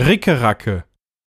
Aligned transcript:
Rickeracke. 0.00 0.84